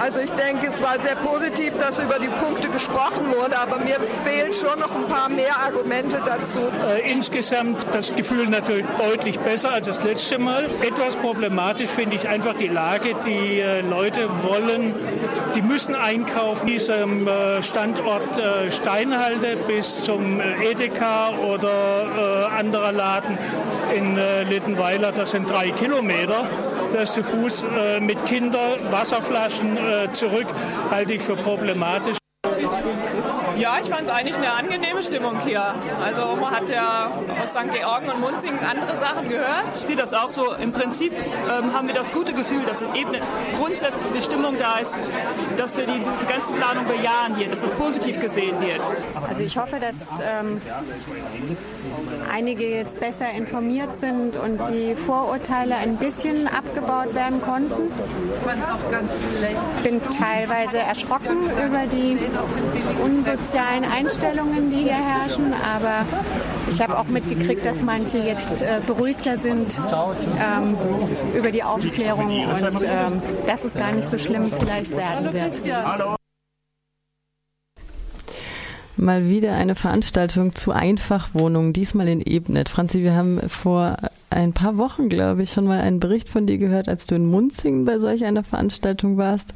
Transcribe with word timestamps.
Also 0.00 0.20
ich 0.20 0.30
denke, 0.30 0.66
es 0.66 0.80
war 0.80 0.98
sehr 0.98 1.16
positiv, 1.16 1.78
dass 1.78 1.98
über 1.98 2.18
die 2.18 2.28
Punkte 2.28 2.70
gesprochen 2.70 3.26
wurde, 3.36 3.58
aber 3.58 3.76
mir 3.80 3.98
fehlen 4.24 4.50
schon 4.54 4.78
noch 4.80 4.96
ein 4.96 5.04
paar 5.06 5.28
mehr 5.28 5.54
Argumente 5.54 6.22
dazu. 6.24 6.60
Äh, 6.88 7.12
insgesamt 7.12 7.86
das 7.92 8.14
Gefühl 8.14 8.48
natürlich 8.48 8.86
deutlich 8.96 9.38
besser 9.38 9.72
als 9.72 9.88
das 9.88 10.02
letzte 10.02 10.38
Mal. 10.38 10.70
Etwas 10.80 11.16
problematisch 11.16 11.90
finde 11.90 12.16
ich 12.16 12.26
einfach 12.26 12.54
die 12.54 12.68
Lage. 12.68 13.14
Die 13.26 13.60
äh, 13.60 13.82
Leute 13.82 14.30
wollen, 14.42 14.94
die 15.54 15.60
müssen 15.60 15.94
einkaufen, 15.94 16.66
diesem 16.66 17.28
äh, 17.28 17.62
Standort 17.62 18.38
äh, 18.38 18.72
Steinhalde 18.72 19.56
bis 19.66 20.02
zum 20.02 20.40
äh, 20.40 20.70
Edeka 20.70 21.34
oder 21.46 22.48
äh, 22.48 22.58
anderer 22.58 22.92
Laden 22.92 23.36
in 23.94 24.16
Littenweiler. 24.48 25.12
Das 25.12 25.32
sind 25.32 25.50
drei 25.50 25.70
Kilometer 25.70 26.44
das 26.92 27.14
zu 27.14 27.24
Fuß 27.24 27.62
äh, 27.62 28.00
mit 28.00 28.24
Kindern, 28.26 28.78
Wasserflaschen 28.90 29.76
äh, 29.76 30.12
zurück, 30.12 30.46
halte 30.90 31.14
ich 31.14 31.22
für 31.22 31.36
problematisch. 31.36 32.19
Ja, 33.60 33.76
ich 33.78 33.90
fand 33.90 34.04
es 34.04 34.08
eigentlich 34.08 34.36
eine 34.36 34.52
angenehme 34.54 35.02
Stimmung 35.02 35.38
hier. 35.44 35.62
Also 36.02 36.34
man 36.34 36.50
hat 36.50 36.70
ja 36.70 37.10
aus 37.42 37.50
St. 37.50 37.70
Georgen 37.70 38.08
und 38.08 38.18
Munzing 38.18 38.58
andere 38.58 38.96
Sachen 38.96 39.28
gehört. 39.28 39.66
Ich 39.74 39.80
sehe 39.80 39.96
das 39.96 40.14
auch 40.14 40.30
so. 40.30 40.54
Im 40.54 40.72
Prinzip 40.72 41.12
ähm, 41.12 41.74
haben 41.74 41.86
wir 41.86 41.94
das 41.94 42.10
gute 42.10 42.32
Gefühl, 42.32 42.62
dass 42.66 42.80
eben 42.80 43.12
grundsätzlich 43.58 44.10
die 44.16 44.22
Stimmung 44.22 44.56
da 44.58 44.78
ist, 44.78 44.96
dass 45.58 45.76
wir 45.76 45.86
die, 45.86 46.00
die 46.22 46.26
ganze 46.26 46.50
Planung 46.52 46.86
bejahen 46.86 47.36
hier, 47.36 47.48
dass 47.48 47.60
das 47.60 47.72
positiv 47.72 48.18
gesehen 48.18 48.58
wird. 48.62 48.80
Also 49.28 49.42
ich 49.42 49.58
hoffe, 49.58 49.76
dass 49.78 49.96
ähm, 50.24 50.62
einige 52.32 52.66
jetzt 52.66 52.98
besser 52.98 53.30
informiert 53.36 53.94
sind 53.96 54.38
und 54.38 54.58
die 54.70 54.94
Vorurteile 54.94 55.74
ein 55.76 55.98
bisschen 55.98 56.48
abgebaut 56.48 57.14
werden 57.14 57.42
konnten. 57.42 57.92
Ich 58.38 58.48
fand 58.48 58.62
es 58.62 58.70
auch 58.70 58.90
ganz 58.90 59.12
schlecht. 59.36 59.82
Bin 59.82 60.00
teilweise 60.18 60.78
erschrocken 60.78 61.50
über 61.66 61.84
die 61.92 62.16
unsozialen 63.04 63.49
Einstellungen, 63.58 64.70
die 64.70 64.84
hier 64.84 64.92
herrschen, 64.92 65.52
aber 65.52 66.06
ich 66.70 66.80
habe 66.80 66.98
auch 66.98 67.06
mitgekriegt, 67.06 67.64
dass 67.64 67.80
manche 67.82 68.18
jetzt 68.18 68.62
äh, 68.62 68.80
beruhigter 68.86 69.38
sind 69.38 69.76
ähm, 70.38 70.76
über 71.36 71.50
die 71.50 71.62
Aufklärung 71.62 72.48
und 72.48 72.82
ähm, 72.84 73.22
dass 73.46 73.64
es 73.64 73.74
gar 73.74 73.92
nicht 73.92 74.08
so 74.08 74.18
schlimm 74.18 74.48
vielleicht 74.48 74.96
werden 74.96 75.32
wird. 75.32 75.52
Mal 78.96 79.28
wieder 79.28 79.54
eine 79.54 79.76
Veranstaltung 79.76 80.54
zu 80.54 80.72
Einfachwohnungen, 80.72 81.72
diesmal 81.72 82.06
in 82.08 82.20
Ebnet. 82.20 82.68
Franzi, 82.68 83.02
wir 83.02 83.14
haben 83.14 83.48
vor 83.48 83.96
ein 84.28 84.52
paar 84.52 84.76
Wochen, 84.76 85.08
glaube 85.08 85.42
ich, 85.42 85.52
schon 85.52 85.66
mal 85.66 85.80
einen 85.80 86.00
Bericht 86.00 86.28
von 86.28 86.46
dir 86.46 86.58
gehört, 86.58 86.88
als 86.88 87.06
du 87.06 87.14
in 87.14 87.26
Munzingen 87.26 87.86
bei 87.86 87.98
solch 87.98 88.24
einer 88.24 88.44
Veranstaltung 88.44 89.16
warst. 89.16 89.54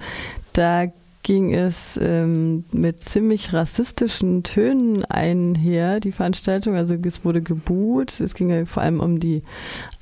Da 0.54 0.86
ging 1.24 1.54
es 1.54 1.98
ähm, 2.00 2.64
mit 2.70 3.02
ziemlich 3.02 3.52
rassistischen 3.54 4.42
Tönen 4.42 5.04
einher, 5.06 5.98
die 5.98 6.12
Veranstaltung. 6.12 6.76
Also 6.76 6.94
es 7.02 7.24
wurde 7.24 7.40
gebuht. 7.40 8.20
Es 8.20 8.34
ging 8.34 8.50
ja 8.50 8.66
vor 8.66 8.82
allem 8.82 9.00
um 9.00 9.18
die 9.18 9.42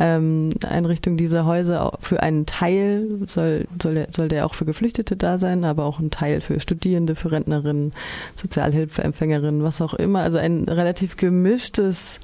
ähm, 0.01 0.51
Einrichtung 0.69 1.17
dieser 1.17 1.47
Häuser. 1.47 1.97
Für 2.01 2.23
einen 2.23 2.45
Teil 2.45 3.21
soll, 3.29 3.69
soll, 3.81 3.95
der, 3.95 4.09
soll 4.11 4.29
der 4.29 4.45
auch 4.45 4.55
für 4.55 4.65
Geflüchtete 4.65 5.17
da 5.17 5.39
sein, 5.39 5.65
aber 5.65 5.85
auch 5.85 6.01
ein 6.01 6.11
Teil 6.11 6.41
für 6.41 6.59
Studierende, 6.59 7.15
für 7.15 7.31
Rentnerinnen, 7.31 7.93
Sozialhilfeempfängerinnen, 8.35 9.63
was 9.63 9.81
auch 9.81 9.95
immer. 9.95 10.23
Also 10.23 10.39
ein 10.39 10.65
relativ 10.65 11.17
gemischtes 11.17 12.19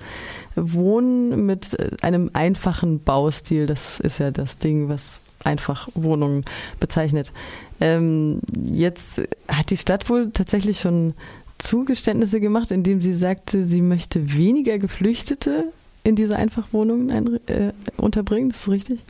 Wohnen 0.57 1.47
mit 1.47 1.77
einem 2.03 2.31
einfachen 2.33 3.05
Baustil. 3.05 3.67
Das 3.67 4.01
ist 4.01 4.19
ja 4.19 4.33
das 4.33 4.59
Ding, 4.59 4.89
was 4.89 5.21
einfach 5.45 5.89
Wohnungen 5.95 6.45
bezeichnet. 6.81 7.33
Ähm, 7.81 8.41
jetzt 8.65 9.21
hat 9.49 9.71
die 9.71 9.77
Stadt 9.77 10.09
wohl 10.11 10.31
tatsächlich 10.33 10.81
schon 10.81 11.15
Zugeständnisse 11.59 12.41
gemacht, 12.41 12.71
indem 12.71 13.03
sie 13.03 13.15
sagte, 13.15 13.65
sie 13.65 13.83
möchte 13.83 14.37
weniger 14.37 14.79
Geflüchtete 14.79 15.73
in 16.09 16.17
diese 16.17 16.37
Einfachwohnungen 16.37 17.39
äh, 17.49 17.73
unterbringen, 17.99 18.49
das 18.49 18.63
ist 18.63 18.69
richtig? 18.69 19.01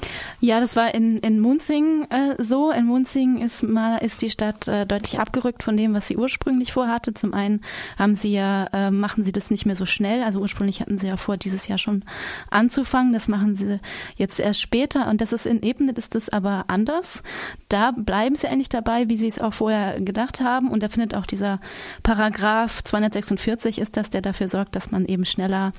Ja, 0.40 0.58
das 0.58 0.74
war 0.74 0.92
in, 0.92 1.18
in 1.18 1.38
Munzing 1.38 2.06
äh, 2.10 2.34
so. 2.42 2.72
In 2.72 2.86
Munzing 2.86 3.40
ist 3.40 3.62
mal 3.62 3.98
ist 3.98 4.20
die 4.20 4.30
Stadt 4.30 4.66
äh, 4.66 4.84
deutlich 4.84 5.20
abgerückt 5.20 5.62
von 5.62 5.76
dem, 5.76 5.94
was 5.94 6.08
sie 6.08 6.16
ursprünglich 6.16 6.72
vorhatte. 6.72 7.14
Zum 7.14 7.34
einen 7.34 7.60
haben 7.96 8.16
sie 8.16 8.32
ja, 8.32 8.66
äh, 8.72 8.90
machen 8.90 9.22
sie 9.22 9.30
das 9.30 9.52
nicht 9.52 9.64
mehr 9.64 9.76
so 9.76 9.86
schnell. 9.86 10.24
Also 10.24 10.40
ursprünglich 10.40 10.80
hatten 10.80 10.98
sie 10.98 11.06
ja 11.06 11.16
vor, 11.16 11.36
dieses 11.36 11.68
Jahr 11.68 11.78
schon 11.78 12.02
anzufangen. 12.50 13.12
Das 13.12 13.28
machen 13.28 13.54
sie 13.54 13.78
jetzt 14.16 14.40
erst 14.40 14.60
später. 14.60 15.08
Und 15.08 15.20
das 15.20 15.32
ist 15.32 15.46
in 15.46 15.62
Ebnet 15.62 15.98
ist 15.98 16.16
das 16.16 16.28
aber 16.28 16.64
anders. 16.66 17.22
Da 17.68 17.92
bleiben 17.92 18.34
sie 18.34 18.48
eigentlich 18.48 18.70
dabei, 18.70 19.08
wie 19.08 19.18
sie 19.18 19.28
es 19.28 19.38
auch 19.38 19.54
vorher 19.54 20.00
gedacht 20.00 20.40
haben. 20.40 20.68
Und 20.68 20.82
da 20.82 20.88
findet 20.88 21.14
auch 21.14 21.26
dieser 21.26 21.60
Paragraph 22.02 22.82
246 22.82 23.78
ist 23.78 23.96
das, 23.96 24.10
der 24.10 24.20
dafür 24.20 24.48
sorgt, 24.48 24.74
dass 24.74 24.90
man 24.90 25.06
eben 25.06 25.24
schneller 25.24 25.72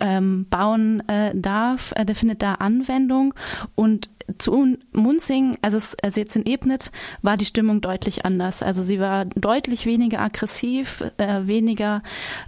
ähm, 0.00 0.46
bauen 0.54 1.02
äh, 1.08 1.32
darf, 1.34 1.92
äh, 1.96 2.04
der 2.04 2.14
findet 2.14 2.40
da 2.40 2.54
Anwendung. 2.54 3.34
Und 3.74 4.08
zu 4.38 4.76
Munzing, 4.92 5.58
also, 5.62 5.78
also 6.00 6.20
jetzt 6.20 6.36
in 6.36 6.46
Ebnet, 6.46 6.92
war 7.22 7.36
die 7.36 7.44
Stimmung 7.44 7.80
deutlich 7.80 8.24
anders. 8.24 8.62
Also 8.62 8.84
sie 8.84 9.00
war 9.00 9.24
deutlich 9.24 9.84
weniger 9.84 10.20
aggressiv, 10.20 11.02
äh, 11.18 11.46
weniger 11.48 12.04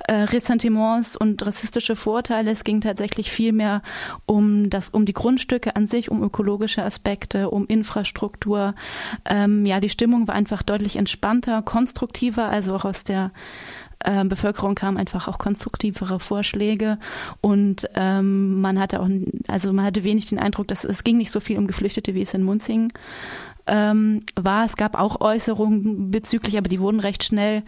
äh, 0.07 0.15
Ressentiments 0.15 1.17
und 1.17 1.45
rassistische 1.45 1.97
Vorteile. 1.97 2.53
Es 2.53 2.63
ging 2.63 2.81
tatsächlich 2.81 3.33
viel 3.33 3.53
mehr 3.53 3.83
um 4.25 4.71
das, 4.71 4.91
um 4.91 5.05
die 5.05 5.13
Grundstücke 5.13 5.75
an 5.75 5.89
sich, 5.89 6.09
um 6.09 6.23
ökologische 6.23 6.85
Aspekte, 6.85 7.51
um 7.51 7.67
Infrastruktur. 7.67 8.77
Ähm, 9.25 9.67
ja, 9.67 9.81
die 9.81 9.91
Stimmung 9.91 10.29
war 10.29 10.37
einfach 10.37 10.63
deutlich 10.63 10.95
entspannter, 10.95 11.61
konstruktiver, 11.61 12.49
also 12.49 12.77
auch 12.77 12.85
aus 12.85 13.03
der 13.03 13.33
äh, 14.01 14.25
Bevölkerung 14.25 14.75
kamen 14.75 14.97
einfach 14.97 15.29
auch 15.29 15.39
konstruktivere 15.39 16.21
Vorschläge 16.21 16.99
und 17.41 17.89
ähm, 17.95 18.61
man 18.61 18.79
hatte 18.79 19.01
auch, 19.01 19.09
also 19.49 19.73
man 19.73 19.85
hatte 19.85 20.05
wenig 20.05 20.27
den 20.27 20.39
Eindruck, 20.39 20.69
dass 20.69 20.85
es 20.85 21.05
ging 21.05 21.17
nicht 21.17 21.31
so 21.31 21.41
viel 21.41 21.59
um 21.59 21.67
Geflüchtete, 21.67 22.15
wie 22.15 22.23
es 22.23 22.35
in 22.35 22.43
Munzingen 22.43 22.93
ähm, 23.67 24.23
war. 24.35 24.65
Es 24.65 24.77
gab 24.77 24.99
auch 24.99 25.21
Äußerungen 25.21 26.11
bezüglich, 26.11 26.57
aber 26.57 26.69
die 26.69 26.81
wurden 26.81 27.01
recht 27.01 27.25
schnell. 27.25 27.63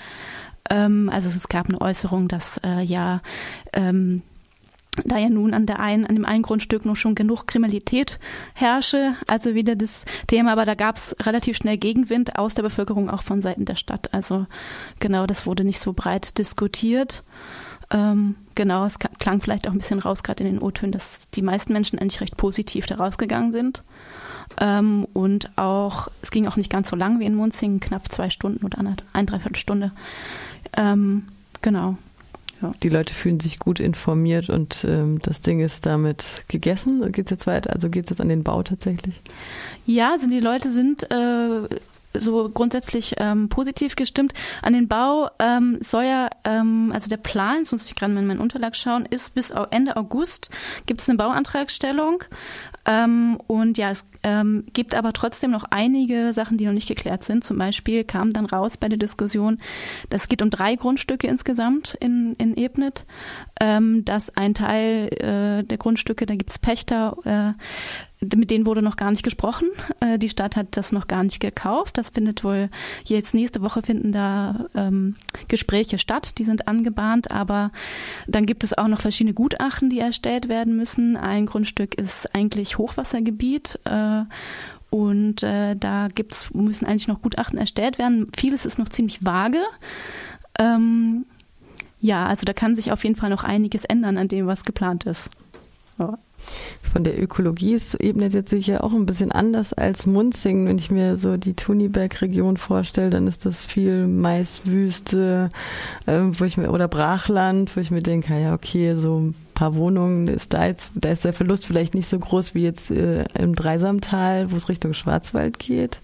Ähm, 0.71 1.11
also 1.12 1.28
es 1.28 1.49
gab 1.49 1.69
eine 1.69 1.81
Äußerung, 1.81 2.28
dass 2.28 2.61
äh, 2.65 2.83
ja 2.83 3.21
ähm, 3.72 4.22
da 5.04 5.19
ja 5.19 5.28
nun 5.28 5.54
an 5.54 5.66
der 5.66 5.81
einen, 5.81 6.06
an 6.06 6.14
dem 6.14 6.25
einen 6.25 6.42
Grundstück 6.42 6.84
noch 6.84 6.97
schon 6.97 7.14
genug 7.14 7.47
Kriminalität 7.47 8.19
herrsche, 8.54 9.14
also 9.26 9.54
wieder 9.54 9.76
das 9.76 10.04
Thema, 10.26 10.53
aber 10.53 10.64
da 10.64 10.75
gab 10.75 10.97
es 10.97 11.14
relativ 11.20 11.56
schnell 11.56 11.76
Gegenwind 11.76 12.38
aus 12.38 12.54
der 12.54 12.62
Bevölkerung, 12.62 13.10
auch 13.10 13.22
von 13.22 13.42
Seiten 13.42 13.64
der 13.64 13.76
Stadt. 13.76 14.12
Also 14.12 14.47
genau, 15.00 15.26
das 15.26 15.47
wurde 15.47 15.64
nicht 15.64 15.81
so 15.81 15.92
breit 15.92 16.38
diskutiert. 16.38 17.22
Ähm, 17.91 18.34
genau, 18.54 18.84
es 18.84 18.98
klang 18.98 19.41
vielleicht 19.41 19.66
auch 19.66 19.72
ein 19.72 19.78
bisschen 19.78 20.00
raus, 20.00 20.22
gerade 20.22 20.44
in 20.44 20.53
den 20.53 20.62
O-Tönen, 20.62 20.92
dass 20.92 21.20
die 21.34 21.42
meisten 21.42 21.72
Menschen 21.72 21.98
eigentlich 21.98 22.20
recht 22.20 22.37
positiv 22.37 22.87
da 22.87 22.97
rausgegangen 22.97 23.53
sind. 23.53 23.82
Ähm, 24.60 25.06
und 25.14 25.50
auch, 25.56 26.08
es 26.22 26.31
ging 26.31 26.47
auch 26.47 26.56
nicht 26.56 26.70
ganz 26.70 26.91
so 26.91 26.97
lang 26.97 27.20
wie 27.20 27.25
in 27.25 27.34
Munzingen, 27.34 27.81
knapp 27.81 28.12
zwei 28.12 28.31
Stunden 28.31 28.64
oder 28.64 28.78
eine, 28.78 28.97
ein, 29.12 29.26
dreiviertel 29.26 29.56
Stunde. 29.56 29.92
Ähm, 30.76 31.28
genau. 31.62 31.97
Ja. 32.60 32.72
Die 32.82 32.88
Leute 32.88 33.14
fühlen 33.14 33.41
sich 33.41 33.58
gut 33.58 33.80
informiert 33.80 34.50
und 34.50 34.84
ähm, 34.84 35.20
das 35.22 35.41
Ding 35.41 35.60
ist 35.60 35.86
damit 35.86 36.24
gegessen. 36.48 37.12
Geht 37.12 37.26
es 37.26 37.30
jetzt 37.30 37.46
weiter? 37.46 37.72
Also 37.72 37.88
geht 37.88 38.04
es 38.04 38.10
jetzt 38.10 38.20
an 38.20 38.28
den 38.28 38.42
Bau 38.42 38.62
tatsächlich? 38.62 39.20
Ja, 39.86 40.12
also 40.12 40.28
die 40.28 40.41
Leute 40.41 40.70
sind 40.70 41.10
äh, 41.10 41.69
so 42.14 42.48
grundsätzlich 42.48 43.14
ähm, 43.19 43.48
positiv 43.48 43.96
gestimmt. 43.96 44.32
An 44.62 44.72
den 44.72 44.88
Bau 44.88 45.30
ähm, 45.38 45.78
soll 45.80 46.04
ja, 46.04 46.28
ähm, 46.44 46.91
also 46.92 47.08
der 47.08 47.16
Plan, 47.16 47.58
jetzt 47.58 47.72
muss 47.72 47.86
ich 47.86 47.94
gerade 47.94 48.12
mal 48.12 48.20
in 48.20 48.26
meinen 48.26 48.41
Unterlag 48.41 48.76
schauen, 48.76 49.06
ist 49.06 49.34
bis 49.34 49.50
Ende 49.70 49.96
August 49.96 50.50
gibt 50.86 51.00
es 51.00 51.08
eine 51.08 51.19
Bauantragstellung. 51.19 52.25
Ähm, 52.88 53.38
und 53.47 53.76
ja, 53.76 53.91
es 53.91 54.06
ähm, 54.22 54.65
gibt 54.72 54.94
aber 54.94 55.12
trotzdem 55.12 55.50
noch 55.50 55.65
einige 55.69 56.32
Sachen, 56.32 56.56
die 56.56 56.65
noch 56.65 56.72
nicht 56.72 56.88
geklärt 56.88 57.22
sind. 57.22 57.44
Zum 57.44 57.58
Beispiel 57.58 58.02
kam 58.02 58.32
dann 58.32 58.46
raus 58.46 58.79
bei 58.79 58.88
der 58.88 58.96
Diskussion, 58.96 59.61
das 60.08 60.29
geht 60.29 60.40
um 60.40 60.49
drei 60.49 60.75
Grundstücke 60.75 61.26
insgesamt 61.26 61.94
in, 62.00 62.35
in 62.38 62.56
Ebnet, 62.56 63.05
ähm, 63.61 64.06
dass 64.06 64.35
ein 64.37 64.55
Teil 64.55 65.08
äh, 65.19 65.64
der 65.64 65.76
Grundstücke, 65.76 66.25
da 66.25 66.35
gibt 66.35 66.50
es 66.50 66.58
Pächter, 66.58 67.55
äh, 68.18 68.18
mit 68.20 68.50
denen 68.50 68.67
wurde 68.67 68.82
noch 68.82 68.97
gar 68.97 69.11
nicht 69.11 69.23
gesprochen. 69.23 69.69
Äh, 70.00 70.19
die 70.19 70.29
Stadt 70.29 70.56
hat 70.56 70.76
das 70.76 70.93
noch 70.93 71.06
gar 71.06 71.23
nicht 71.23 71.41
gekauft. 71.41 71.99
Das 71.99 72.11
findet 72.11 72.44
wohl 72.44 72.69
jetzt 73.05 73.35
nächste 73.35 73.62
Woche 73.62 73.82
finden 73.82 74.12
da 74.12 74.67
ähm, 74.75 75.17
Gespräche 75.49 75.99
statt. 75.99 76.38
Die 76.38 76.44
sind 76.44 76.69
angebahnt, 76.69 77.31
aber 77.31 77.70
dann 78.26 78.47
gibt 78.47 78.65
es 78.65 78.76
auch 78.76 78.88
noch 78.88 79.00
verschiedene 79.00 79.35
Gutachten, 79.35 79.91
die 79.91 80.00
erstellt 80.00 80.49
werden 80.49 80.76
müssen. 80.76 81.17
Ein 81.17 81.47
Grundstück 81.47 81.94
ist 81.94 82.35
eigentlich 82.35 82.79
Hochwassergebiet. 82.79 83.79
Äh, 83.85 84.23
und 84.91 85.43
äh, 85.43 85.76
da 85.76 86.09
gibt's, 86.09 86.53
müssen 86.55 86.87
eigentlich 86.87 87.09
noch 87.09 87.21
Gutachten 87.21 87.59
erstellt 87.59 87.99
werden. 87.99 88.29
Vieles 88.37 88.64
ist 88.64 88.79
noch 88.79 88.88
ziemlich 88.88 89.25
vage. 89.25 89.62
Ähm, 90.59 91.26
ja, 92.00 92.26
also 92.26 92.44
da 92.44 92.53
kann 92.53 92.75
sich 92.75 92.91
auf 92.91 93.05
jeden 93.05 93.17
Fall 93.17 93.31
noch 93.31 93.44
einiges 93.44 93.85
ändern 93.85 94.17
an 94.17 94.29
dem, 94.29 94.47
was 94.47 94.64
geplant 94.64 95.05
ist. 95.05 95.31
Ja. 95.99 96.19
Von 96.93 97.05
der 97.05 97.20
Ökologie 97.23 97.75
ist 97.75 98.00
Ebnet 98.00 98.32
jetzt 98.32 98.50
sicher 98.50 98.82
auch 98.82 98.94
ein 98.94 99.06
bisschen 99.06 99.31
anders 99.32 99.73
als 99.73 100.06
Munzingen. 100.06 100.67
Wenn 100.67 100.79
ich 100.79 100.90
mir 100.90 101.17
so 101.17 101.37
die 101.37 101.55
Thuniberg-Region 101.55 102.56
vorstelle, 102.56 103.11
dann 103.11 103.26
ist 103.26 103.44
das 103.44 103.67
viel 103.67 104.06
Maiswüste, 104.06 105.50
äh, 106.06 106.19
wo 106.20 106.44
ich 106.44 106.56
mir, 106.56 106.70
oder 106.70 106.88
Brachland, 106.88 107.76
wo 107.76 107.81
ich 107.81 107.90
mir 107.90 108.02
denke, 108.02 108.40
ja, 108.40 108.55
okay, 108.55 108.94
so 108.94 109.19
ein 109.19 109.35
paar 109.55 109.75
Wohnungen 109.75 110.29
ist 110.29 110.52
da 110.55 110.67
jetzt, 110.67 110.93
da 110.94 111.11
ist 111.11 111.25
der 111.25 111.32
Verlust 111.32 111.67
vielleicht 111.67 111.94
nicht 111.94 112.08
so 112.08 112.19
groß 112.19 112.55
wie 112.55 112.62
jetzt 112.62 112.90
äh, 112.90 113.25
im 113.35 113.55
Dreisamtal, 113.55 114.50
wo 114.50 114.56
es 114.56 114.69
Richtung 114.69 114.94
Schwarzwald 114.94 115.58
geht. 115.58 116.00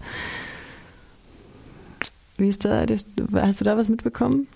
Wie 2.37 2.49
ist 2.49 2.65
da, 2.65 2.85
hast 3.35 3.61
du 3.61 3.63
da 3.63 3.77
was 3.77 3.87
mitbekommen? 3.87 4.47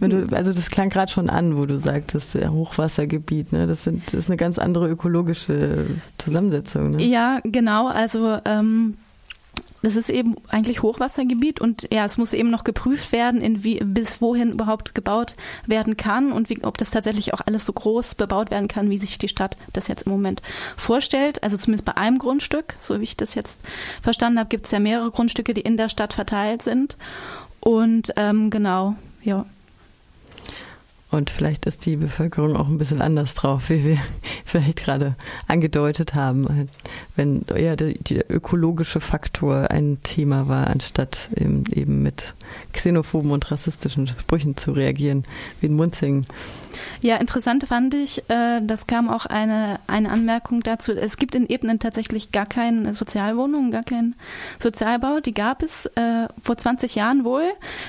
Du, 0.00 0.28
also 0.32 0.52
das 0.52 0.70
klang 0.70 0.90
gerade 0.90 1.10
schon 1.10 1.28
an, 1.28 1.56
wo 1.56 1.66
du 1.66 1.78
sagtest, 1.78 2.34
der 2.34 2.52
Hochwassergebiet, 2.52 3.52
ne? 3.52 3.66
Das, 3.66 3.84
sind, 3.84 4.06
das 4.06 4.14
ist 4.14 4.28
eine 4.28 4.36
ganz 4.36 4.58
andere 4.58 4.88
ökologische 4.88 5.86
Zusammensetzung. 6.18 6.90
Ne? 6.90 7.04
Ja, 7.04 7.40
genau. 7.42 7.88
Also 7.88 8.38
ähm, 8.44 8.94
das 9.82 9.94
ist 9.94 10.10
eben 10.10 10.36
eigentlich 10.48 10.82
Hochwassergebiet 10.82 11.60
und 11.60 11.88
ja, 11.92 12.04
es 12.04 12.18
muss 12.18 12.32
eben 12.32 12.50
noch 12.50 12.64
geprüft 12.64 13.12
werden, 13.12 13.40
in 13.40 13.62
wie, 13.62 13.78
bis 13.78 14.20
wohin 14.20 14.52
überhaupt 14.52 14.94
gebaut 14.94 15.34
werden 15.66 15.96
kann 15.96 16.32
und 16.32 16.50
wie, 16.50 16.64
ob 16.64 16.78
das 16.78 16.90
tatsächlich 16.90 17.32
auch 17.32 17.40
alles 17.46 17.64
so 17.64 17.72
groß 17.72 18.16
bebaut 18.16 18.50
werden 18.50 18.68
kann, 18.68 18.90
wie 18.90 18.98
sich 18.98 19.18
die 19.18 19.28
Stadt 19.28 19.56
das 19.72 19.88
jetzt 19.88 20.02
im 20.02 20.12
Moment 20.12 20.42
vorstellt. 20.76 21.42
Also 21.42 21.56
zumindest 21.56 21.84
bei 21.84 21.96
einem 21.96 22.18
Grundstück, 22.18 22.74
so 22.80 22.98
wie 22.98 23.04
ich 23.04 23.16
das 23.16 23.34
jetzt 23.34 23.60
verstanden 24.02 24.40
habe, 24.40 24.48
gibt 24.48 24.66
es 24.66 24.72
ja 24.72 24.80
mehrere 24.80 25.10
Grundstücke, 25.10 25.54
die 25.54 25.60
in 25.60 25.76
der 25.76 25.88
Stadt 25.88 26.12
verteilt 26.12 26.62
sind. 26.62 26.96
Und 27.60 28.12
ähm, 28.16 28.50
genau, 28.50 28.96
ja. 29.22 29.46
Und 31.10 31.30
vielleicht 31.30 31.64
ist 31.64 31.86
die 31.86 31.96
Bevölkerung 31.96 32.54
auch 32.56 32.68
ein 32.68 32.76
bisschen 32.76 33.00
anders 33.00 33.34
drauf, 33.34 33.70
wie 33.70 33.82
wir 33.84 33.98
vielleicht 34.44 34.76
gerade 34.76 35.16
angedeutet 35.46 36.14
haben, 36.14 36.68
wenn 37.16 37.44
eher 37.54 37.76
der, 37.76 37.94
der 37.94 38.30
ökologische 38.30 39.00
Faktor 39.00 39.70
ein 39.70 39.98
Thema 40.02 40.48
war, 40.48 40.66
anstatt 40.68 41.30
eben 41.34 42.02
mit 42.02 42.34
xenophoben 42.72 43.30
und 43.30 43.50
rassistischen 43.50 44.06
Sprüchen 44.06 44.56
zu 44.56 44.72
reagieren, 44.72 45.24
wie 45.60 45.66
in 45.66 45.76
Munzingen. 45.76 46.26
Ja, 47.00 47.16
interessant 47.16 47.64
fand 47.64 47.94
ich, 47.94 48.22
äh, 48.28 48.60
das 48.62 48.86
kam 48.86 49.08
auch 49.08 49.26
eine, 49.26 49.80
eine 49.86 50.10
Anmerkung 50.10 50.62
dazu. 50.62 50.92
Es 50.92 51.16
gibt 51.16 51.34
in 51.34 51.46
Ebenen 51.46 51.78
tatsächlich 51.78 52.32
gar 52.32 52.46
keine 52.46 52.94
Sozialwohnungen, 52.94 53.70
gar 53.70 53.84
keinen 53.84 54.14
Sozialbau. 54.60 55.20
Die 55.20 55.34
gab 55.34 55.62
es 55.62 55.86
äh, 55.86 56.28
vor 56.42 56.56
20 56.56 56.94
Jahren 56.96 57.24
wohl, 57.24 57.44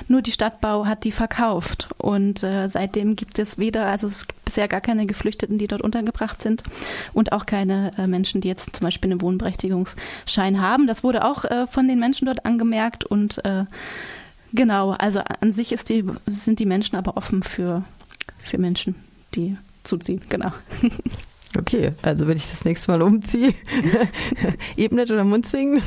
nur 0.08 0.22
die 0.22 0.32
Stadtbau 0.32 0.86
hat 0.86 1.04
die 1.04 1.12
verkauft. 1.12 1.88
Und 2.00 2.42
äh, 2.42 2.68
seitdem 2.68 3.16
gibt 3.16 3.38
es 3.38 3.58
weder, 3.58 3.86
also 3.86 4.06
es 4.06 4.26
gibt 4.26 4.44
bisher 4.44 4.68
gar 4.68 4.80
keine 4.80 5.06
Geflüchteten, 5.06 5.58
die 5.58 5.68
dort 5.68 5.82
untergebracht 5.82 6.42
sind 6.42 6.62
und 7.12 7.32
auch 7.32 7.46
keine 7.46 7.92
äh, 7.98 8.06
Menschen, 8.06 8.40
die 8.40 8.48
jetzt 8.48 8.76
zum 8.76 8.84
Beispiel 8.84 9.10
einen 9.10 9.20
Wohnberechtigungsschein 9.20 10.60
haben. 10.60 10.86
Das 10.86 11.04
wurde 11.04 11.24
auch 11.24 11.44
äh, 11.44 11.66
von 11.66 11.86
den 11.86 12.00
Menschen 12.00 12.26
dort 12.26 12.44
angemerkt 12.44 13.04
und 13.04 13.44
äh, 13.44 13.64
Genau, 14.52 14.90
also 14.92 15.20
an 15.40 15.52
sich 15.52 15.72
ist 15.72 15.88
die, 15.88 16.04
sind 16.26 16.58
die 16.58 16.66
Menschen 16.66 16.96
aber 16.96 17.16
offen 17.16 17.42
für, 17.42 17.84
für 18.42 18.58
Menschen, 18.58 18.96
die 19.34 19.56
zuziehen, 19.84 20.20
genau. 20.28 20.52
Okay, 21.58 21.92
also 22.02 22.28
wenn 22.28 22.36
ich 22.36 22.48
das 22.48 22.64
nächste 22.64 22.92
Mal 22.92 23.02
umziehe, 23.02 23.54
Ebnet 24.76 25.10
oder 25.10 25.24
Munzingen, 25.24 25.82